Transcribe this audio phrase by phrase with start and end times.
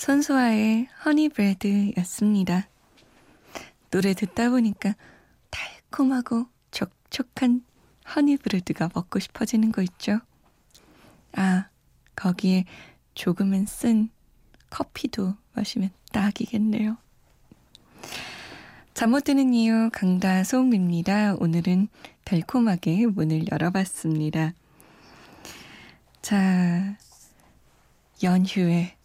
[0.00, 2.70] 선수와의 허니브레드였습니다.
[3.90, 4.94] 노래 듣다 보니까
[5.50, 7.62] 달콤하고 촉촉한
[8.16, 10.20] 허니브레드가 먹고 싶어지는 거 있죠?
[11.34, 11.68] 아,
[12.16, 12.64] 거기에
[13.12, 14.08] 조금은 쓴
[14.70, 16.96] 커피도 마시면 딱이겠네요.
[18.94, 21.34] 잠 못 드는 이유 강다솜입니다.
[21.40, 21.88] 오늘은
[22.24, 24.54] 달콤하게 문을 열어봤습니다.
[26.22, 26.96] 자,
[28.22, 28.96] 연휴에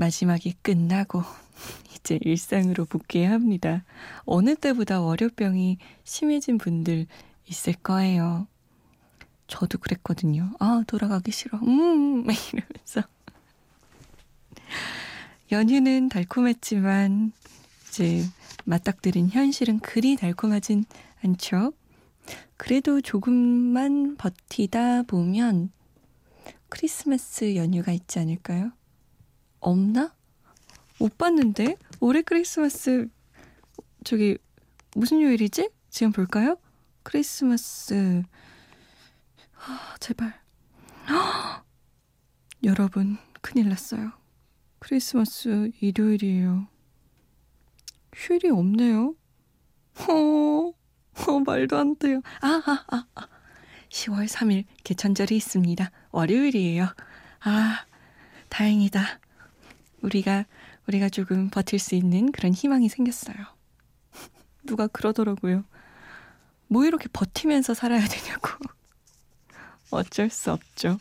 [0.00, 1.22] 마지막이 끝나고
[1.94, 3.84] 이제 일상으로 복귀해야 합니다.
[4.24, 7.06] 어느 때보다 월요병이 심해진 분들
[7.46, 8.46] 있을 거예요.
[9.46, 10.52] 저도 그랬거든요.
[10.58, 11.58] 아, 돌아가기 싫어.
[11.58, 13.02] 음, 막 이러면서.
[15.52, 17.32] 연휴는 달콤했지만
[17.88, 18.24] 이제
[18.64, 20.86] 맞닥뜨린 현실은 그리 달콤하진
[21.22, 21.74] 않죠.
[22.56, 25.70] 그래도 조금만 버티다 보면
[26.70, 28.72] 크리스마스 연휴가 있지 않을까요?
[29.60, 30.14] 없나?
[30.98, 33.08] 못 봤는데 올해 크리스마스
[34.04, 34.38] 저기
[34.94, 35.70] 무슨 요일이지?
[35.88, 36.56] 지금 볼까요?
[37.02, 38.22] 크리스마스
[39.56, 40.40] 아, 제발
[42.64, 44.12] 여러분 큰일 났어요.
[44.78, 46.66] 크리스마스 일요일이에요.
[48.14, 49.14] 휴일이 없네요.
[50.08, 50.72] 어,
[51.28, 52.20] 어 말도 안 돼요.
[52.40, 53.28] 아, 아, 아, 아.
[53.88, 55.90] 10월 3일 개천절이 있습니다.
[56.12, 56.88] 월요일이에요.
[57.40, 57.84] 아,
[58.48, 59.20] 다행이다.
[60.02, 60.46] 우리가
[60.88, 63.36] 우리가 조금 버틸 수 있는 그런 희망이 생겼어요.
[64.64, 65.64] 누가 그러더라고요.
[66.68, 68.50] 뭐 이렇게 버티면서 살아야 되냐고.
[69.90, 70.98] 어쩔 수 없죠.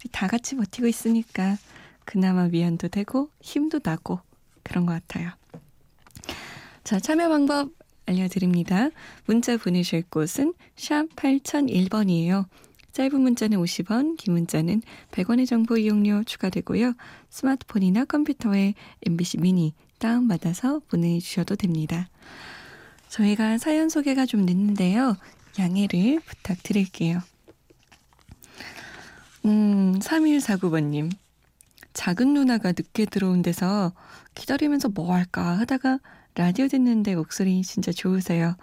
[0.00, 1.58] 우리 다 같이 버티고 있으니까
[2.04, 4.20] 그나마 위안도 되고 힘도 나고
[4.62, 5.30] 그런 것 같아요.
[6.82, 7.70] 자, 참여 방법
[8.06, 8.90] 알려드립니다.
[9.26, 12.46] 문자 보내실 곳은 샵 8001번이에요.
[12.92, 16.94] 짧은 문자는 50원, 긴 문자는 100원의 정보 이용료 추가되고요.
[17.30, 18.74] 스마트폰이나 컴퓨터에
[19.06, 22.08] MBC 미니 다운받아서 보내주셔도 됩니다.
[23.08, 25.16] 저희가 사연 소개가 좀 늦는데요.
[25.58, 27.20] 양해를 부탁드릴게요.
[29.44, 31.10] 음, 3149번님.
[31.92, 33.92] 작은 누나가 늦게 들어온 데서
[34.34, 35.98] 기다리면서 뭐 할까 하다가
[36.34, 38.56] 라디오 듣는데 목소리 진짜 좋으세요.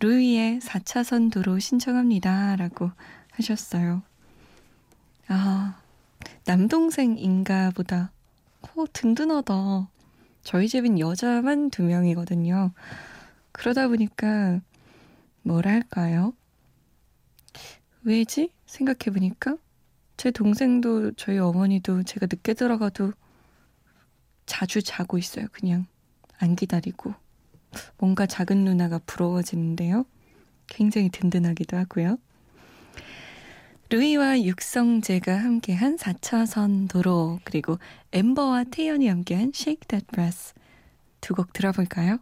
[0.00, 2.56] 루이의 4차선 도로 신청합니다.
[2.56, 2.90] 라고
[3.36, 4.02] 하셨어요.
[5.28, 5.80] 아,
[6.44, 8.12] 남동생인가 보다.
[8.62, 9.88] 어, 든든하다.
[10.42, 12.72] 저희 집은 여자만 두 명이거든요.
[13.52, 14.60] 그러다 보니까
[15.42, 16.34] 뭐랄까요?
[18.02, 18.52] 왜지?
[18.66, 19.56] 생각해보니까
[20.16, 23.12] 제 동생도 저희 어머니도 제가 늦게 들어가도
[24.46, 25.46] 자주 자고 있어요.
[25.52, 25.86] 그냥
[26.38, 27.14] 안 기다리고.
[27.98, 30.04] 뭔가 작은 누나가 부러워지는데요.
[30.66, 32.18] 굉장히 든든하기도 하고요.
[33.90, 37.78] 루이와 육성재가 함께한 4차선 도로 그리고
[38.12, 40.54] 엠버와 태연이 함께한 Shake That Breath
[41.20, 42.18] 두곡 들어볼까요?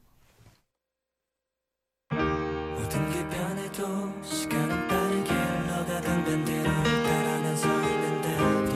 [2.10, 8.74] 모든 게 변해도 시간은 빠르게 흘러가던 밴드를 따라 서 있는데도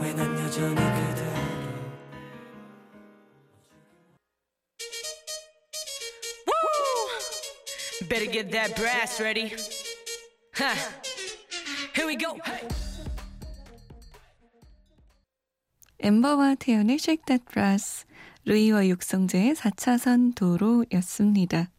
[0.00, 1.36] 왜난 여전히 그대로
[8.08, 9.52] Better get that brass ready.
[10.58, 11.05] Ha.
[11.96, 12.38] Here we go.
[15.98, 18.04] 엠버와 태연의 Shake That Brass,
[18.44, 21.70] 루이와 육성재의 4차선 도로였습니다.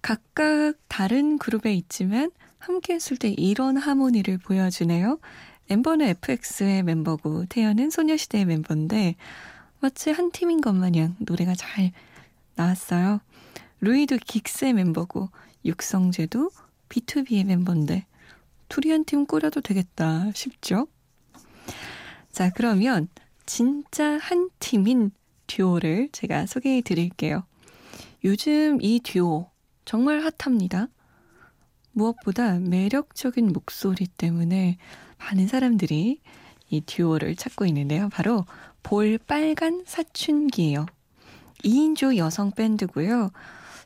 [0.00, 5.18] 각각 다른 그룹에 있지만 함께 했을 때 이런 하모니를 보여주네요.
[5.68, 9.16] 엠버는 FX의 멤버고 태연은 소녀시대의 멤버인데
[9.80, 11.92] 마치 한 팀인 것 마냥 노래가 잘
[12.54, 13.20] 나왔어요.
[13.82, 15.28] 루이도 긱스의 멤버고
[15.66, 16.50] 육성재도
[16.88, 18.06] B2B의 멤버인데
[18.68, 20.86] 한팀 꾸려도 되겠다 싶죠?
[22.30, 23.08] 자, 그러면
[23.46, 25.10] 진짜 한 팀인
[25.46, 27.44] 듀오를 제가 소개해 드릴게요.
[28.24, 29.50] 요즘 이 듀오
[29.84, 30.88] 정말 핫합니다.
[31.92, 34.76] 무엇보다 매력적인 목소리 때문에
[35.18, 36.20] 많은 사람들이
[36.68, 38.08] 이 듀오를 찾고 있는데요.
[38.10, 38.44] 바로
[38.82, 40.86] 볼 빨간 사춘기예요.
[41.64, 43.30] 2인조 여성 밴드고요.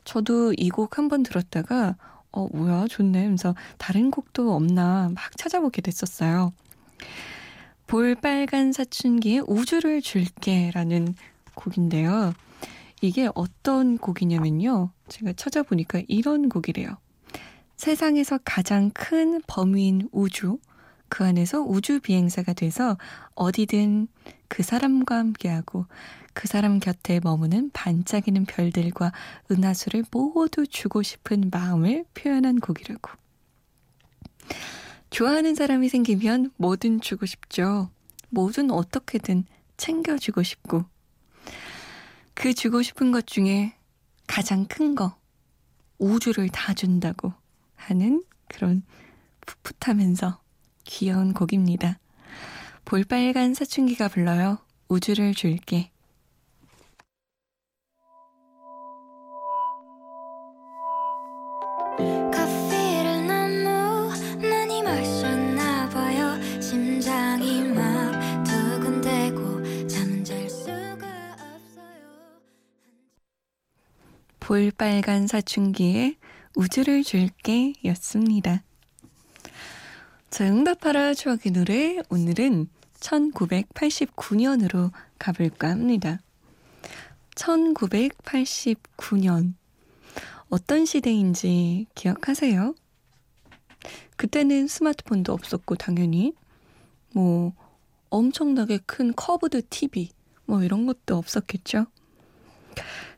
[0.03, 1.95] 저도 이 곡 한 번 들었다가
[2.31, 6.53] 어 뭐야 좋네 하면서 다른 곡도 없나 막 찾아보게 됐었어요.
[7.87, 11.13] 볼빨간 사춘기의 우주를 줄게 라는
[11.55, 12.33] 곡인데요.
[13.01, 14.91] 이게 어떤 곡이냐면요.
[15.09, 16.97] 제가 찾아보니까 이런 곡이래요.
[17.75, 20.59] 세상에서 가장 큰 범위인 우주,
[21.11, 22.97] 그 안에서 우주 비행사가 돼서
[23.35, 24.07] 어디든
[24.47, 25.85] 그 사람과 함께하고
[26.33, 29.11] 그 사람 곁에 머무는 반짝이는 별들과
[29.51, 33.11] 은하수를 모두 주고 싶은 마음을 표현한 곡이라고.
[35.09, 37.89] 좋아하는 사람이 생기면 뭐든 주고 싶죠.
[38.29, 39.43] 뭐든 어떻게든
[39.75, 40.85] 챙겨주고 싶고.
[42.33, 43.75] 그 주고 싶은 것 중에
[44.27, 45.17] 가장 큰 거,
[45.97, 47.33] 우주를 다 준다고
[47.75, 48.83] 하는 그런
[49.45, 50.40] 풋풋하면서
[50.91, 51.99] 귀여운 곡입니다.
[52.83, 54.57] 볼빨간 사춘기가 불러요.
[54.89, 55.89] 우주를 줄게.
[74.39, 76.17] 볼빨간 사춘기에
[76.57, 78.63] 우주를 줄게 였습니다.
[80.31, 81.99] 자, 응답하라 추억의 노래.
[82.09, 82.67] 오늘은
[83.01, 86.19] 1989년으로 가볼까 합니다.
[87.35, 89.53] 1989년.
[90.49, 92.73] 어떤 시대인지 기억하세요?
[94.15, 96.33] 그때는 스마트폰도 없었고, 당연히.
[97.11, 97.51] 뭐,
[98.09, 100.11] 엄청나게 큰 curved TV,
[100.45, 101.87] 뭐 이런 것도 없었겠죠?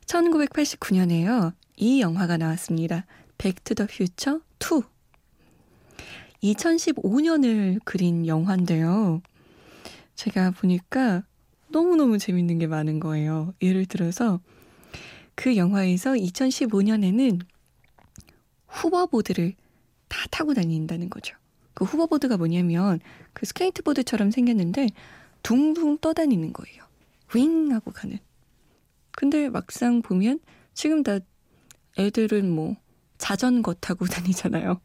[0.07, 1.53] 1989년에요.
[1.75, 3.05] 이 영화가 나왔습니다.
[3.37, 4.92] Back to the Future 2.
[6.43, 9.21] 2015년을 그린 영화인데요.
[10.15, 11.23] 제가 보니까
[11.69, 13.53] 너무너무 재밌는 게 많은 거예요.
[13.61, 14.39] 예를 들어서
[15.35, 17.41] 그 영화에서 2015년에는
[18.67, 19.53] 후버보드를
[20.07, 21.35] 다 타고 다닌다는 거죠.
[21.73, 22.99] 그 후버보드가 뭐냐면
[23.33, 24.89] 그 스케이트보드처럼 생겼는데
[25.41, 26.83] 둥둥 떠다니는 거예요.
[27.33, 28.19] 윙 하고 가는.
[29.11, 30.39] 근데 막상 보면
[30.73, 31.19] 지금 다
[31.97, 32.75] 애들은 뭐
[33.17, 34.79] 자전거 타고 다니잖아요.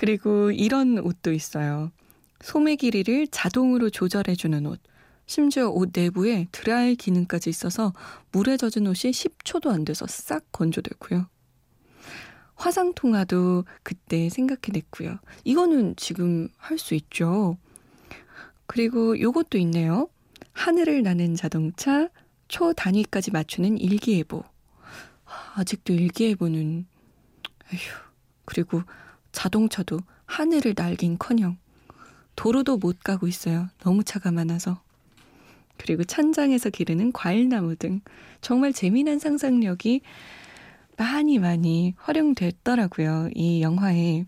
[0.00, 1.92] 그리고 이런 옷도 있어요.
[2.40, 4.80] 소매 길이를 자동으로 조절해주는 옷.
[5.26, 7.92] 심지어 옷 내부에 드라이 기능까지 있어서
[8.32, 11.26] 물에 젖은 옷이 10초도 안 돼서 싹 건조되고요.
[12.54, 15.18] 화상통화도 그때 생각해냈고요.
[15.44, 17.58] 이거는 지금 할 수 있죠.
[18.66, 20.08] 그리고 요것도 있네요.
[20.52, 22.08] 하늘을 나는 자동차
[22.48, 24.44] 초 단위까지 맞추는 일기예보.
[25.56, 26.86] 아직도 일기예보는
[27.74, 27.80] 에휴.
[28.46, 28.82] 그리고
[29.32, 31.58] 자동차도 하늘을 날긴커녕
[32.36, 33.68] 도로도 못 가고 있어요.
[33.80, 34.80] 너무 차가 많아서.
[35.76, 38.00] 그리고 천장에서 기르는 과일나무 등
[38.40, 40.02] 정말 재미난 상상력이
[40.96, 43.30] 많이 많이 활용됐더라고요.
[43.34, 44.26] 이 영화에.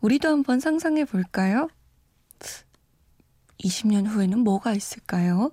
[0.00, 1.68] 우리도 한번 상상해 볼까요?
[3.58, 5.52] 20년 후에는 뭐가 있을까요?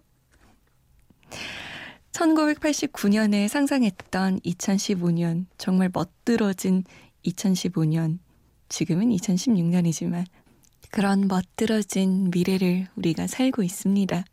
[2.12, 6.84] 1989년에 상상했던 2015년, 정말 멋들어진
[7.28, 8.20] 2015년,
[8.70, 10.26] 지금은 2016년이지만
[10.92, 14.24] 그런 멋들어진 미래를 우리가 살고 있습니다.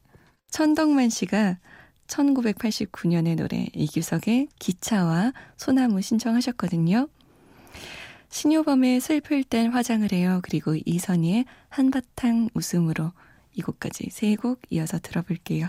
[0.51, 1.59] 천덕만 씨가
[2.07, 7.09] 1989년의 노래 이규석의 기차와 소나무 신청하셨거든요.
[8.29, 10.41] 신효범의 슬플 땐 화장을 해요.
[10.43, 13.13] 그리고 이선희의 한바탕 웃음으로
[13.55, 15.69] 이 곡까지 세 곡 이어서 들어볼게요.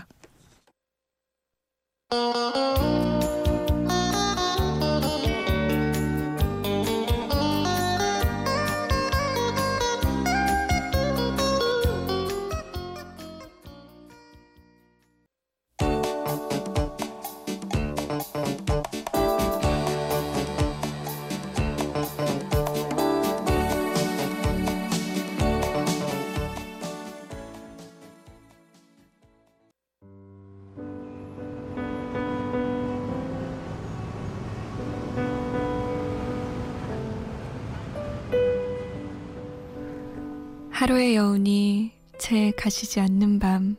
[40.76, 43.78] 하루의 여운이 채 가시지 않는 밤.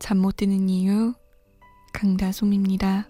[0.00, 1.14] 잠 못 드는 이유,
[1.92, 3.06] 강다솜입니다.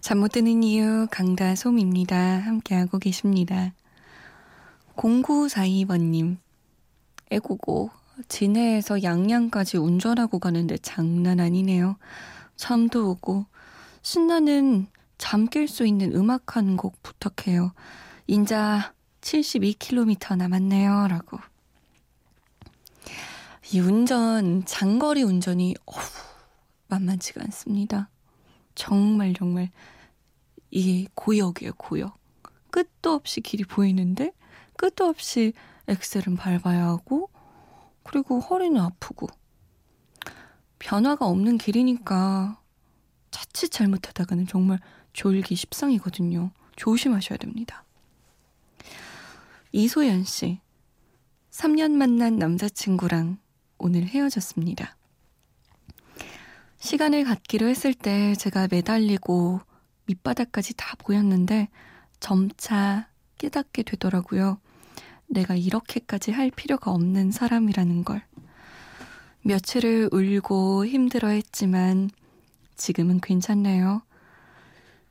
[0.00, 2.16] 잠 못 드는 이유, 강다솜입니다.
[2.16, 3.74] 함께하고 계십니다.
[4.94, 6.36] 0942번님,
[7.32, 7.90] 애고고,
[8.28, 11.96] 진해에서 양양까지 운전하고 가는데 장난 아니네요.
[12.54, 13.46] 잠도 오고,
[14.02, 14.86] 신나는
[15.18, 17.72] 잠깰수 있는 음악 한 곡 부탁해요.
[18.26, 21.08] 인자 72km 남았네요.
[21.08, 21.38] 라고.
[23.72, 26.22] 이 운전, 장거리 운전이 어후,
[26.88, 28.08] 만만치가 않습니다.
[28.74, 29.70] 정말 정말
[30.70, 32.16] 이게 고역이에요, 고역.
[32.70, 34.32] 끝도 없이 길이 보이는데
[34.76, 35.52] 끝도 없이
[35.88, 37.30] 엑셀은 밟아야 하고
[38.02, 39.26] 그리고 허리는 아프고
[40.78, 42.60] 변화가 없는 길이니까
[43.30, 44.78] 자칫 잘못하다가는 정말
[45.16, 46.50] 졸기 십상이거든요.
[46.76, 47.84] 조심하셔야 됩니다.
[49.72, 50.60] 이소연 씨.
[51.50, 53.38] 3년 만난 남자친구랑
[53.78, 54.94] 오늘 헤어졌습니다.
[56.78, 59.60] 시간을 갖기로 했을 때 제가 매달리고
[60.04, 61.70] 밑바닥까지 다 보였는데
[62.20, 63.08] 점차
[63.38, 64.60] 깨닫게 되더라고요.
[65.28, 68.22] 내가 이렇게까지 할 필요가 없는 사람이라는 걸.
[69.42, 72.10] 며칠을 울고 힘들어 했지만
[72.76, 74.02] 지금은 괜찮네요.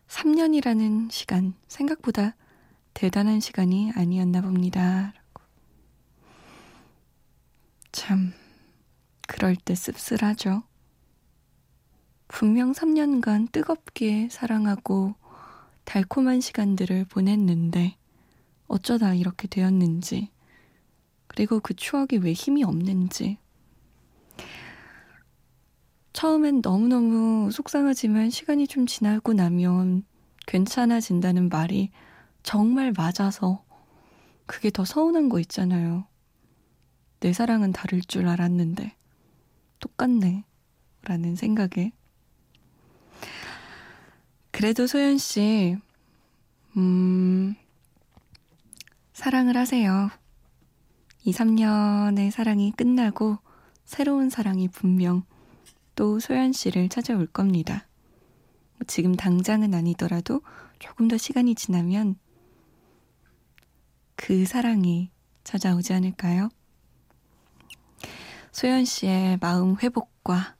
[0.08, 2.36] 3년이라는 시간, 생각보다
[2.94, 5.14] 대단한 시간이 아니었나 봅니다.
[7.92, 8.34] 참,
[9.28, 10.64] 그럴 때 씁쓸하죠.
[12.28, 15.16] 분명 3년간 뜨겁게 사랑하고
[15.84, 17.98] 달콤한 시간들을 보냈는데
[18.68, 20.32] 어쩌다 이렇게 되었는지,
[21.28, 23.38] 그리고 그 추억이 왜 힘이 없는지.
[26.16, 30.06] 처음엔 너무너무 속상하지만 시간이 좀 지나고 나면
[30.48, 31.92] 괜찮아진다는 말이
[32.42, 33.66] 정말 맞아서
[34.46, 36.08] 그게 더 서운한 거 있잖아요.
[37.20, 38.96] 내 사랑은 다를 줄 알았는데
[39.80, 40.46] 똑같네.
[41.04, 41.92] 라는 생각에.
[44.52, 45.76] 그래도 소연 씨,
[46.78, 47.56] 음,
[49.12, 50.10] 사랑을 하세요.
[51.26, 53.38] 2, 3년의 사랑이 끝나고
[53.84, 55.26] 새로운 사랑이 분명
[55.96, 57.88] 또 소연 씨를 찾아올 겁니다.
[58.74, 60.42] 뭐 지금 당장은 아니더라도
[60.80, 62.18] 조금 더 시간이 지나면
[64.16, 65.10] 그 사랑이
[65.44, 66.50] 찾아오지 않을까요?
[68.52, 70.56] 소연 씨의 마음 회복과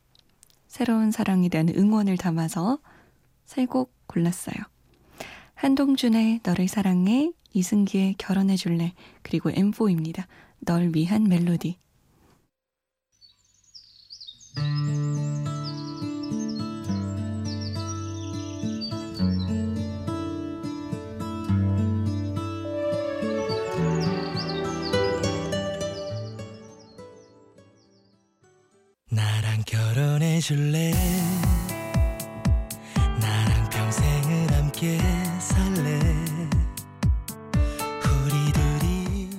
[0.68, 2.80] 새로운 사랑에 대한 응원을 담아서
[3.46, 4.56] 세 곡 골랐어요.
[5.56, 10.26] 한동준의 너를 사랑해, 이승기의 결혼해 줄래, 그리고 M4입니다.
[10.60, 11.78] 널 위한 멜로디.
[30.46, 30.92] 해 줄래?
[33.20, 35.00] 나랑 평생을 함께
[35.40, 36.00] 살래?
[38.22, 39.30] 우리 둘이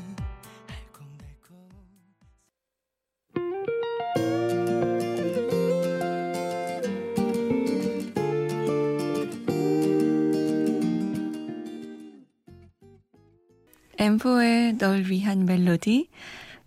[0.66, 1.54] 알콩달콩
[13.96, 16.08] M4의 널 위한 멜로디,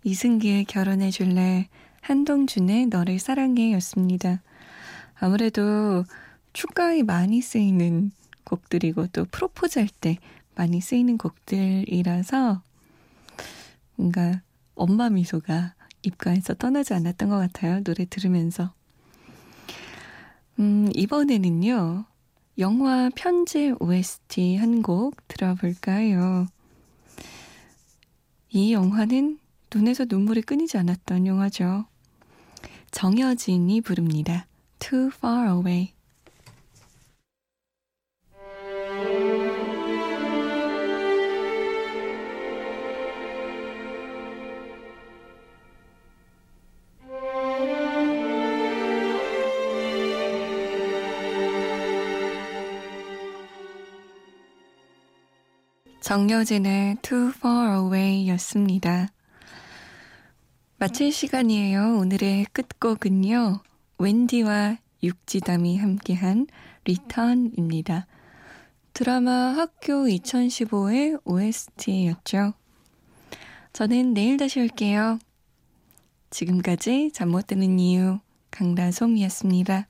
[0.04, 1.68] 이승기의 결혼해줄래,
[2.10, 4.42] 한동준의 너를 사랑해 였습니다.
[5.14, 6.04] 아무래도
[6.52, 8.10] 축가에 많이 쓰이는
[8.42, 10.18] 곡들이고 또 프로포즈 할 때
[10.56, 12.62] 많이 쓰이는 곡들이라서
[13.94, 14.42] 뭔가
[14.74, 17.80] 엄마 미소가 입가에서 떠나지 않았던 것 같아요.
[17.84, 18.72] 노래 들으면서.
[20.58, 22.06] 음, 이번에는요,
[22.58, 26.48] 영화 편지 OST 한 곡 들어볼까요?
[28.48, 29.38] 이 영화는
[29.72, 31.84] 눈에서 눈물이 끊이지 않았던 영화죠.
[32.90, 34.46] 정여진이 부릅니다.
[34.78, 35.92] Too Far Away.
[56.00, 59.08] 정여진의 Too Far Away 였습니다.
[60.80, 61.98] 마칠 시간이에요.
[61.98, 63.60] 오늘의 끝곡은요.
[63.98, 66.46] 웬디와 육지담이 함께한
[66.86, 68.06] 리턴입니다.
[68.94, 72.54] 드라마 학교 2015의 OST였죠.
[73.74, 75.18] 저는 내일 다시 올게요.
[76.30, 78.18] 지금까지 잠 못 드는 이유
[78.50, 79.86] 강다솜이었습니다.